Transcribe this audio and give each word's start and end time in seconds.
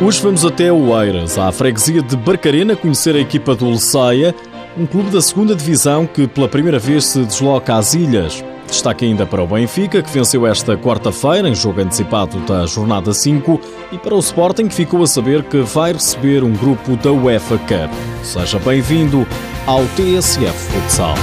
Hoje 0.00 0.20
vamos 0.20 0.44
até 0.44 0.70
Oeiras, 0.70 1.38
à 1.38 1.50
freguesia 1.50 2.02
de 2.02 2.16
Barcarena, 2.18 2.76
conhecer 2.76 3.16
a 3.16 3.18
equipa 3.18 3.54
do 3.54 3.64
Luceia, 3.64 4.34
um 4.76 4.84
clube 4.84 5.10
da 5.10 5.22
segunda 5.22 5.54
divisão 5.54 6.06
que 6.06 6.28
pela 6.28 6.48
primeira 6.48 6.78
vez 6.78 7.06
se 7.06 7.24
desloca 7.24 7.74
às 7.74 7.94
ilhas. 7.94 8.44
Destaque 8.68 9.06
ainda 9.06 9.24
para 9.24 9.42
o 9.42 9.46
Benfica, 9.46 10.02
que 10.02 10.10
venceu 10.10 10.46
esta 10.46 10.76
quarta-feira 10.76 11.48
em 11.48 11.54
jogo 11.54 11.80
antecipado 11.80 12.38
da 12.40 12.66
jornada 12.66 13.14
5, 13.14 13.58
e 13.90 13.96
para 13.96 14.14
o 14.14 14.18
Sporting, 14.18 14.68
que 14.68 14.74
ficou 14.74 15.02
a 15.02 15.06
saber 15.06 15.42
que 15.44 15.62
vai 15.62 15.94
receber 15.94 16.44
um 16.44 16.52
grupo 16.52 16.94
da 16.96 17.10
UEFA 17.10 17.56
Cup. 17.58 17.90
Seja 18.22 18.58
bem-vindo 18.58 19.26
ao 19.66 19.82
TSF 19.96 20.72
Futsal. 20.72 21.14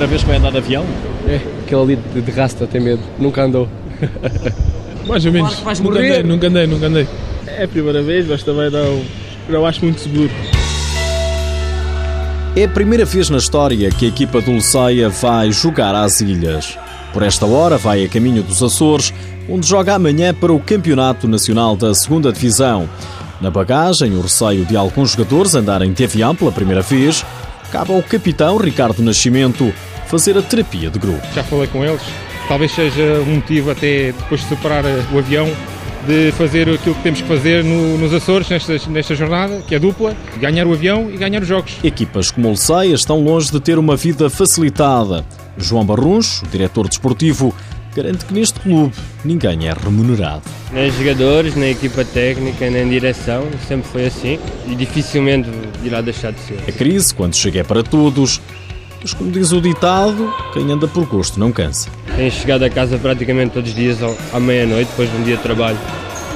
Primeira 0.00 0.16
vez 0.16 0.22
que 0.22 0.28
vai 0.28 0.38
andar 0.38 0.50
de 0.50 0.56
avião? 0.56 0.86
É, 1.28 1.40
aquele 1.62 1.82
ali 1.82 1.96
de, 1.96 2.22
de 2.22 2.30
rasta 2.30 2.66
tem 2.66 2.80
medo, 2.80 3.02
nunca 3.18 3.44
andou. 3.44 3.68
Mais 5.06 5.26
ou 5.26 5.30
menos. 5.30 5.58
nunca 5.58 5.82
morrer. 5.82 6.10
andei, 6.12 6.22
nunca 6.22 6.46
andei, 6.46 6.66
nunca 6.66 6.86
andei. 6.86 7.08
É 7.46 7.64
a 7.64 7.68
primeira 7.68 8.02
vez, 8.02 8.26
mas 8.26 8.42
também 8.42 8.70
não, 8.70 9.02
não 9.46 9.66
acho 9.66 9.84
muito 9.84 10.00
seguro. 10.00 10.30
É 12.56 12.64
a 12.64 12.68
primeira 12.70 13.04
vez 13.04 13.28
na 13.28 13.36
história 13.36 13.90
que 13.90 14.06
a 14.06 14.08
equipa 14.08 14.40
do 14.40 14.52
Luceia 14.52 15.10
vai 15.10 15.52
jogar 15.52 15.94
às 15.94 16.22
ilhas. 16.22 16.78
Por 17.12 17.22
esta 17.22 17.44
hora 17.44 17.76
vai 17.76 18.02
a 18.02 18.08
caminho 18.08 18.42
dos 18.42 18.62
Açores, 18.62 19.12
onde 19.50 19.68
joga 19.68 19.96
amanhã 19.96 20.32
para 20.32 20.50
o 20.50 20.58
Campeonato 20.58 21.28
Nacional 21.28 21.76
da 21.76 21.94
Segunda 21.94 22.32
Divisão. 22.32 22.88
Na 23.38 23.50
bagagem, 23.50 24.16
o 24.16 24.22
receio 24.22 24.64
de 24.64 24.78
alguns 24.78 25.10
jogadores 25.10 25.54
andarem 25.54 25.92
de 25.92 26.04
avião 26.04 26.34
pela 26.34 26.50
primeira 26.50 26.80
vez, 26.80 27.22
cabe 27.70 27.92
ao 27.92 28.02
capitão 28.02 28.56
Ricardo 28.56 29.02
Nascimento 29.02 29.70
fazer 30.10 30.36
a 30.36 30.42
terapia 30.42 30.90
de 30.90 30.98
grupo. 30.98 31.26
Já 31.34 31.42
falei 31.44 31.66
com 31.68 31.84
eles. 31.84 32.02
Talvez 32.48 32.72
seja 32.72 33.22
um 33.26 33.36
motivo 33.36 33.70
até 33.70 34.06
depois 34.12 34.40
de 34.40 34.48
separar 34.48 34.84
o 35.12 35.18
avião 35.18 35.48
de 36.06 36.32
fazer 36.32 36.68
aquilo 36.68 36.94
que 36.94 37.02
temos 37.02 37.20
que 37.20 37.28
fazer 37.28 37.62
no- 37.62 37.98
nos 37.98 38.12
Açores 38.12 38.48
nesta, 38.48 38.76
nesta 38.88 39.14
jornada, 39.14 39.62
que 39.68 39.74
é 39.74 39.78
dupla, 39.78 40.16
ganhar 40.40 40.66
o 40.66 40.72
avião 40.72 41.10
e 41.12 41.16
ganhar 41.16 41.42
os 41.42 41.48
jogos. 41.48 41.74
Equipas 41.84 42.30
como 42.30 42.48
o 42.48 42.50
Luceia 42.52 42.94
estão 42.94 43.22
longe 43.22 43.52
de 43.52 43.60
ter 43.60 43.78
uma 43.78 43.96
vida 43.96 44.28
facilitada. 44.30 45.24
João 45.58 45.84
Barruncho, 45.84 46.44
o 46.46 46.48
diretor 46.48 46.88
desportivo, 46.88 47.54
garante 47.94 48.24
que 48.24 48.32
neste 48.32 48.58
clube 48.60 48.94
ninguém 49.24 49.68
é 49.68 49.74
remunerado. 49.74 50.42
Nem 50.72 50.90
jogadores, 50.90 51.54
nem 51.54 51.70
equipa 51.72 52.02
técnica, 52.04 52.70
nem 52.70 52.88
direção, 52.88 53.46
sempre 53.68 53.86
foi 53.92 54.06
assim 54.06 54.38
e 54.66 54.74
dificilmente 54.74 55.50
irá 55.84 56.00
deixar 56.00 56.32
de 56.32 56.40
ser. 56.40 56.58
A 56.66 56.72
crise, 56.72 57.14
quando 57.14 57.36
chega, 57.36 57.60
é 57.60 57.62
para 57.62 57.82
todos, 57.82 58.40
mas 59.02 59.14
como 59.14 59.30
diz 59.30 59.52
o 59.52 59.60
ditado, 59.60 60.32
quem 60.52 60.70
anda 60.70 60.86
por 60.86 61.06
gosto 61.06 61.40
não 61.40 61.50
cansa. 61.50 61.88
Tenho 62.14 62.30
chegado 62.30 62.64
a 62.64 62.70
casa 62.70 62.98
praticamente 62.98 63.54
todos 63.54 63.70
os 63.70 63.76
dias 63.76 63.98
à 64.32 64.40
meia-noite, 64.40 64.90
depois 64.90 65.10
de 65.10 65.16
um 65.16 65.22
dia 65.22 65.36
de 65.36 65.42
trabalho. 65.42 65.78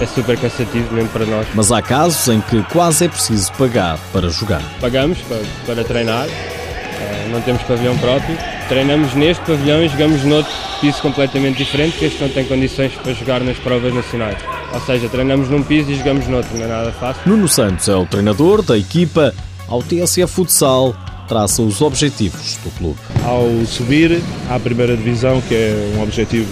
É 0.00 0.06
super 0.06 0.36
cansativo 0.36 0.92
mesmo 0.92 1.08
para 1.10 1.24
nós. 1.24 1.46
Mas 1.54 1.70
há 1.70 1.80
casos 1.80 2.26
em 2.28 2.40
que 2.40 2.62
quase 2.64 3.04
é 3.04 3.08
preciso 3.08 3.52
pagar 3.52 3.98
para 4.12 4.28
jogar. 4.28 4.62
Pagamos 4.80 5.18
para, 5.20 5.42
para 5.66 5.84
treinar, 5.84 6.26
eh, 6.26 7.28
não 7.30 7.40
temos 7.42 7.62
pavilhão 7.62 7.96
próprio. 7.98 8.36
Treinamos 8.68 9.14
neste 9.14 9.44
pavilhão 9.44 9.84
e 9.84 9.88
jogamos 9.88 10.24
noutro 10.24 10.52
piso 10.80 11.00
completamente 11.00 11.58
diferente, 11.58 11.96
que 11.98 12.06
este 12.06 12.20
não 12.20 12.28
tem 12.28 12.44
condições 12.44 12.92
para 12.94 13.12
jogar 13.12 13.40
nas 13.40 13.56
provas 13.58 13.94
nacionais. 13.94 14.38
Ou 14.72 14.80
seja, 14.80 15.08
treinamos 15.08 15.48
num 15.48 15.62
piso 15.62 15.90
e 15.90 15.96
jogamos 15.96 16.26
noutro, 16.26 16.56
não 16.56 16.64
é 16.64 16.68
nada 16.68 16.92
fácil. 16.92 17.22
Nuno 17.26 17.48
Santos 17.48 17.88
é 17.88 17.94
o 17.94 18.04
treinador 18.04 18.62
da 18.62 18.76
equipa. 18.76 19.32
Ao 19.68 19.82
TSF 19.82 20.26
Futsal, 20.26 20.94
traça 21.26 21.62
os 21.62 21.80
objetivos 21.80 22.58
do 22.62 22.70
clube. 22.78 22.98
ao 23.24 23.48
subir 23.66 24.20
à 24.50 24.58
primeira 24.58 24.96
divisão, 24.96 25.40
que 25.42 25.54
é 25.54 25.94
um 25.96 26.02
objetivo 26.02 26.48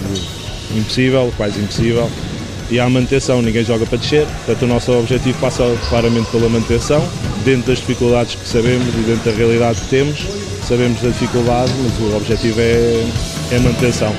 impossível, 0.75 1.31
quase 1.37 1.59
impossível, 1.59 2.09
e 2.69 2.79
à 2.79 2.89
manutenção, 2.89 3.41
ninguém 3.41 3.63
joga 3.63 3.85
para 3.85 3.97
descer, 3.97 4.25
portanto 4.25 4.63
o 4.63 4.67
nosso 4.67 4.91
objetivo 4.93 5.37
passa 5.39 5.63
claramente 5.89 6.29
pela 6.31 6.49
manutenção, 6.49 7.03
dentro 7.45 7.67
das 7.67 7.79
dificuldades 7.79 8.35
que 8.35 8.47
sabemos 8.47 8.87
e 8.87 9.01
dentro 9.01 9.31
da 9.31 9.37
realidade 9.37 9.79
que 9.81 9.87
temos, 9.89 10.19
sabemos 10.67 11.01
da 11.01 11.09
dificuldade, 11.09 11.71
mas 11.83 12.11
o 12.11 12.17
objetivo 12.17 12.59
é, 12.59 13.05
é 13.51 13.57
a 13.57 13.59
manutenção. 13.59 14.13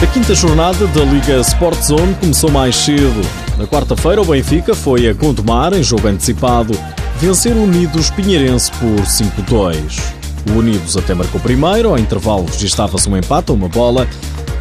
A 0.00 0.06
quinta 0.06 0.34
jornada 0.34 0.86
da 0.86 1.04
Liga 1.04 1.40
Sport 1.40 1.82
Zone 1.82 2.14
começou 2.14 2.50
mais 2.50 2.74
cedo. 2.76 3.47
Na 3.58 3.66
quarta-feira, 3.66 4.22
o 4.22 4.24
Benfica 4.24 4.72
foi 4.72 5.08
a 5.08 5.12
Gondomar, 5.12 5.74
em 5.74 5.82
jogo 5.82 6.06
antecipado, 6.06 6.78
vencer 7.20 7.56
o 7.56 7.64
Unidos 7.64 8.08
Pinheirense 8.08 8.70
por 8.72 9.04
5-2. 9.04 10.00
O 10.48 10.58
Unidos 10.60 10.96
até 10.96 11.12
marcou 11.12 11.40
primeiro, 11.40 11.88
ao 11.88 11.98
intervalo 11.98 12.46
registava-se 12.46 13.08
um 13.08 13.16
empate 13.16 13.50
a 13.50 13.54
uma 13.54 13.68
bola, 13.68 14.06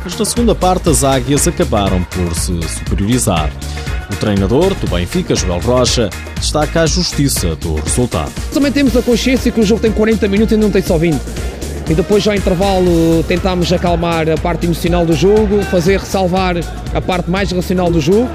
mas 0.04 0.18
na 0.18 0.26
segunda 0.26 0.56
parte 0.56 0.90
as 0.90 1.04
águias 1.04 1.48
acabaram 1.48 2.04
por 2.06 2.34
se 2.34 2.60
superiorizar. 2.68 3.52
O 4.12 4.16
treinador 4.16 4.74
do 4.74 4.90
Benfica, 4.90 5.36
Joel 5.36 5.60
Rocha, 5.60 6.10
destaca 6.36 6.82
a 6.82 6.86
justiça 6.88 7.56
do 7.56 7.76
resultado. 7.76 8.32
Também 8.52 8.72
temos 8.72 8.98
a 8.98 9.04
consciência 9.04 9.52
que 9.52 9.60
o 9.60 9.64
jogo 9.64 9.80
tem 9.80 9.92
40 9.92 10.28
minutos 10.28 10.54
e 10.54 10.58
não 10.58 10.72
tem 10.72 10.82
só 10.82 10.98
20. 10.98 11.22
E 11.88 11.94
depois, 11.94 12.28
ao 12.28 12.34
intervalo, 12.34 13.24
tentámos 13.28 13.72
acalmar 13.72 14.28
a 14.28 14.38
parte 14.38 14.66
emocional 14.66 15.06
do 15.06 15.14
jogo, 15.14 15.62
fazer 15.66 16.00
ressalvar 16.00 16.56
a 16.96 17.00
parte 17.00 17.30
mais 17.30 17.52
racional 17.52 17.92
do 17.92 18.02
jogo. 18.02 18.28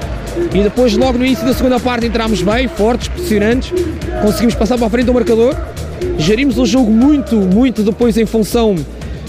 E 0.54 0.62
depois, 0.62 0.96
logo 0.96 1.18
no 1.18 1.24
início 1.24 1.44
da 1.46 1.52
segunda 1.54 1.78
parte, 1.80 2.06
entramos 2.06 2.42
bem, 2.42 2.68
fortes, 2.68 3.08
pressionantes, 3.08 3.72
conseguimos 4.22 4.54
passar 4.54 4.76
para 4.78 4.86
a 4.86 4.90
frente 4.90 5.06
do 5.06 5.14
marcador. 5.14 5.54
Gerimos 6.18 6.58
o 6.58 6.66
jogo 6.66 6.90
muito, 6.90 7.36
muito 7.36 7.82
depois 7.82 8.16
em 8.16 8.26
função 8.26 8.74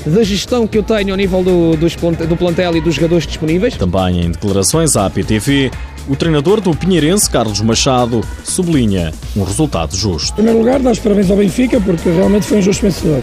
da 0.06 0.22
gestão 0.24 0.68
que 0.68 0.78
eu 0.78 0.84
tenho 0.84 1.12
ao 1.12 1.18
nível 1.18 1.42
do, 1.44 1.78
dos 1.78 1.96
plante- 1.96 2.26
do 2.26 2.36
plantel 2.36 2.76
e 2.76 2.82
dos 2.82 2.96
jogadores 2.96 3.26
disponíveis. 3.26 3.76
Também 3.78 4.22
em 4.26 4.32
declarações 4.32 4.98
à 4.98 5.06
APTV, 5.06 5.72
o 6.10 6.16
treinador 6.16 6.60
do 6.60 6.76
Pinheirense, 6.76 7.30
Carlos 7.30 7.62
Machado, 7.62 8.22
sublinha 8.44 9.14
um 9.36 9.44
resultado 9.44 9.96
justo. 9.96 10.32
Em 10.34 10.36
primeiro 10.36 10.60
lugar, 10.60 10.80
dar 10.82 10.92
os 10.92 11.00
parabéns 11.00 11.30
ao 11.32 11.38
Benfica, 11.38 11.80
porque 11.80 12.10
realmente 12.10 12.46
foi 12.46 12.58
um 12.58 12.62
justo 12.62 12.82
vencedor. 12.82 13.22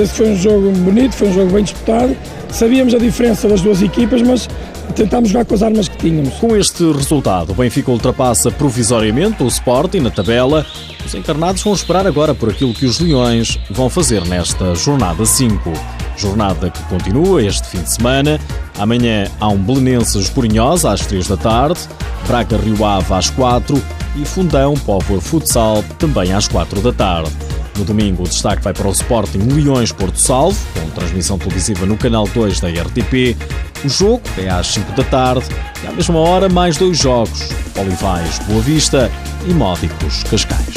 Penso 0.00 0.12
que 0.12 0.16
foi 0.16 0.30
um 0.30 0.36
jogo 0.36 0.70
bonito, 0.78 1.14
foi 1.14 1.28
um 1.28 1.34
jogo 1.34 1.52
bem 1.52 1.62
disputado. 1.62 2.16
Sabíamos 2.50 2.94
a 2.94 2.98
diferença 2.98 3.46
das 3.46 3.60
duas 3.60 3.82
equipas, 3.82 4.22
mas 4.22 4.48
tentámos 4.96 5.28
jogar 5.28 5.44
com 5.44 5.54
as 5.54 5.62
armas 5.62 5.88
que 5.88 5.98
tínhamos. 5.98 6.32
Com 6.36 6.56
este 6.56 6.90
resultado, 6.90 7.52
o 7.52 7.54
Benfica 7.54 7.90
ultrapassa 7.90 8.50
provisoriamente 8.50 9.42
o 9.42 9.46
Sporting 9.46 9.98
na 10.00 10.10
tabela. 10.10 10.64
Os 11.04 11.14
encarnados 11.14 11.62
vão 11.62 11.74
esperar 11.74 12.06
agora 12.06 12.34
por 12.34 12.48
aquilo 12.48 12.72
que 12.72 12.86
os 12.86 12.98
Leões 12.98 13.58
vão 13.68 13.90
fazer 13.90 14.24
nesta 14.24 14.74
jornada 14.74 15.26
5. 15.26 15.70
Jornada 16.16 16.70
que 16.70 16.82
continua 16.84 17.42
este 17.42 17.68
fim 17.68 17.82
de 17.82 17.92
semana. 17.92 18.40
Amanhã 18.78 19.26
há 19.38 19.48
um 19.48 19.58
Belenenses 19.58 20.30
Porinhosa 20.30 20.92
às 20.92 21.04
3 21.04 21.28
da 21.28 21.36
tarde, 21.36 21.78
Braga 22.26 22.56
Rio 22.56 22.86
Ave 22.86 23.12
às 23.12 23.28
4 23.28 23.82
e 24.16 24.24
Fundão 24.24 24.72
Póvoa 24.78 25.20
Futsal 25.20 25.84
também 25.98 26.32
às 26.32 26.48
4 26.48 26.80
da 26.80 26.90
tarde. 26.90 27.49
No 27.80 27.86
domingo, 27.86 28.24
o 28.24 28.28
destaque 28.28 28.62
vai 28.62 28.74
para 28.74 28.86
o 28.86 28.92
Sporting 28.92 29.38
Leões 29.38 29.90
Porto 29.90 30.20
Salvo, 30.20 30.58
com 30.78 30.90
transmissão 30.90 31.38
televisiva 31.38 31.86
no 31.86 31.96
canal 31.96 32.28
2 32.28 32.60
da 32.60 32.68
RTP. 32.68 33.34
O 33.82 33.88
jogo 33.88 34.20
é 34.36 34.50
às 34.50 34.66
5 34.66 34.92
da 34.92 35.02
tarde 35.02 35.46
e 35.82 35.86
à 35.86 35.92
mesma 35.92 36.18
hora 36.18 36.46
mais 36.46 36.76
dois 36.76 36.98
jogos: 36.98 37.48
Olivais 37.78 38.38
Boa 38.40 38.60
Vista 38.60 39.10
e 39.48 39.54
Módicos 39.54 40.22
Cascais. 40.24 40.74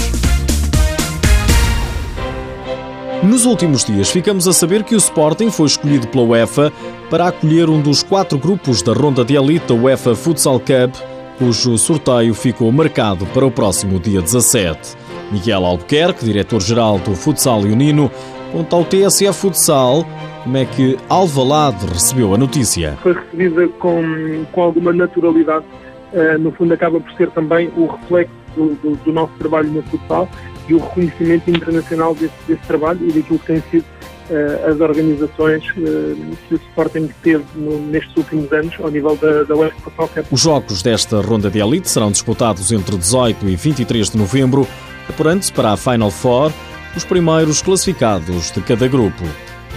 Nos 3.21 3.43
últimos 3.43 3.83
dias, 3.83 4.09
ficamos 4.09 4.47
a 4.47 4.53
saber 4.53 4.83
que 4.83 4.95
o 4.95 4.97
Sporting 4.97 5.51
foi 5.51 5.67
escolhido 5.67 6.07
pela 6.07 6.23
UEFA 6.23 6.71
para 7.09 7.27
acolher 7.27 7.69
um 7.69 7.81
dos 7.81 8.01
quatro 8.01 8.37
grupos 8.37 8.81
da 8.81 8.93
ronda 8.93 9.25
de 9.25 9.35
elite 9.35 9.67
da 9.67 9.73
UEFA 9.73 10.15
Futsal 10.15 10.57
Cup, 10.57 10.95
cujo 11.37 11.77
sorteio 11.77 12.33
ficou 12.33 12.71
marcado 12.71 13.25
para 13.25 13.45
o 13.45 13.51
próximo 13.51 13.99
dia 13.99 14.21
17. 14.21 15.02
Miguel 15.31 15.65
Albuquerque, 15.65 16.25
diretor-geral 16.25 16.99
do 16.99 17.15
Futsal 17.15 17.61
Leonino, 17.61 18.11
conta 18.51 18.75
ao 18.75 18.85
TSF 18.85 19.33
Futsal 19.39 20.05
como 20.43 20.57
é 20.57 20.65
que 20.65 20.97
Alvalade 21.09 21.85
recebeu 21.87 22.33
a 22.33 22.37
notícia. 22.37 22.97
Foi 23.01 23.13
recebida 23.13 23.67
com, 23.79 24.45
com 24.51 24.61
alguma 24.61 24.91
naturalidade. 24.91 25.65
Eh, 26.13 26.37
no 26.37 26.51
fundo, 26.51 26.73
acaba 26.73 26.99
por 26.99 27.11
ser 27.13 27.29
também 27.31 27.71
o 27.77 27.87
reflexo 27.87 28.33
do, 28.55 28.75
do- 28.75 28.95
do 28.97 29.11
nosso 29.13 29.31
trabalho 29.39 29.71
no 29.71 29.81
futsal 29.83 30.27
e 30.69 30.73
o 30.73 30.77
reconhecimento 30.79 31.49
internacional 31.49 32.13
desse, 32.13 32.33
desse 32.47 32.61
trabalho 32.67 32.99
e 33.01 33.11
daquilo 33.11 33.39
que 33.39 33.45
têm 33.47 33.63
sido 33.71 33.85
eh, 34.29 34.65
as 34.69 34.79
organizações 34.79 35.63
eh, 35.77 36.15
que 36.47 36.53
o 36.55 36.57
Sporting 36.57 37.09
teve 37.23 37.43
no- 37.55 37.79
nestes 37.87 38.15
últimos 38.17 38.51
anos 38.51 38.75
ao 38.83 38.91
nível 38.91 39.15
da, 39.15 39.43
da 39.43 39.55
UEFA 39.55 39.75
Futsal 39.79 40.07
Cup. 40.09 40.25
Os 40.31 40.41
jogos 40.41 40.83
desta 40.83 41.21
ronda 41.21 41.49
de 41.49 41.59
elite 41.59 41.89
serão 41.89 42.11
disputados 42.11 42.71
entre 42.71 42.95
18 42.97 43.47
e 43.47 43.55
23 43.55 44.09
de 44.11 44.17
novembro, 44.17 44.67
apurando-se 45.09 45.51
para 45.51 45.73
a 45.73 45.77
Final 45.77 46.11
Four 46.11 46.51
os 46.95 47.03
primeiros 47.03 47.61
classificados 47.61 48.51
de 48.51 48.61
cada 48.61 48.87
grupo. 48.87 49.23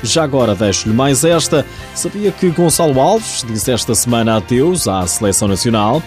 Já 0.03 0.25
agora 0.25 0.55
deixo-lhe 0.55 0.95
mais 0.95 1.25
esta. 1.25 1.65
Sabia 1.95 2.31
que 2.31 2.51
Gonçalo 2.51 3.01
Alves 3.01 3.45
disse 3.47 3.73
esta 3.73 3.95
semana 3.95 4.37
adeus 4.37 4.87
à 4.87 5.07
seleção 5.07 5.49
nacional? 5.49 6.03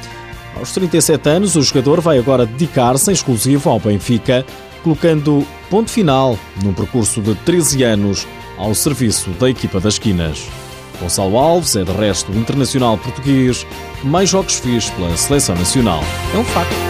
Aos 0.55 0.71
37 0.73 1.29
anos, 1.29 1.55
o 1.55 1.61
jogador 1.61 2.01
vai 2.01 2.17
agora 2.17 2.45
dedicar-se 2.45 3.09
em 3.09 3.13
exclusivo 3.13 3.69
ao 3.69 3.79
Benfica, 3.79 4.45
colocando 4.83 5.45
ponto 5.69 5.89
final 5.89 6.37
num 6.63 6.73
percurso 6.73 7.21
de 7.21 7.33
13 7.35 7.83
anos 7.83 8.27
ao 8.57 8.75
serviço 8.75 9.29
da 9.31 9.49
equipa 9.49 9.79
das 9.79 9.93
esquinas. 9.93 10.47
Gonçalo 10.99 11.37
Alves 11.37 11.75
é, 11.75 11.83
de 11.83 11.91
resto, 11.91 12.31
internacional 12.33 12.97
português 12.97 13.65
mais 14.03 14.29
jogos 14.29 14.59
fez 14.59 14.89
pela 14.89 15.15
seleção 15.15 15.55
nacional. 15.55 16.03
É 16.33 16.37
um 16.37 16.43
facto. 16.43 16.88